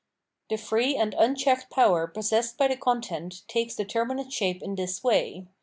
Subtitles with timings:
[0.49, 5.45] The free and unchecked power possessed by the content takes determinate shape in this way.